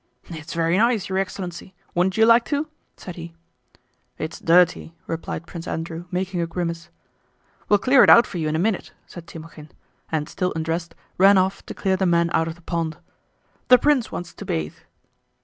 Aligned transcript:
"It's 0.31 0.55
very 0.55 0.79
nice, 0.79 1.09
your 1.09 1.19
excellency! 1.19 1.75
Wouldn't 1.93 2.17
you 2.17 2.25
like 2.25 2.43
to?" 2.45 2.67
said 2.97 3.17
he. 3.17 3.35
"It's 4.17 4.39
dirty," 4.39 4.95
replied 5.05 5.45
Prince 5.45 5.67
Andrew, 5.67 6.05
making 6.09 6.41
a 6.41 6.47
grimace. 6.47 6.89
"We'll 7.69 7.77
clear 7.77 8.03
it 8.03 8.09
out 8.09 8.25
for 8.25 8.39
you 8.39 8.47
in 8.47 8.55
a 8.55 8.65
minute," 8.65 8.93
said 9.05 9.27
Timókhin, 9.27 9.69
and, 10.11 10.27
still 10.27 10.53
undressed, 10.55 10.95
ran 11.19 11.37
off 11.37 11.63
to 11.67 11.75
clear 11.75 11.97
the 11.97 12.07
men 12.07 12.31
out 12.33 12.47
of 12.47 12.55
the 12.55 12.63
pond. 12.63 12.97
"The 13.67 13.77
prince 13.77 14.11
wants 14.11 14.33
to 14.33 14.43
bathe." 14.43 14.73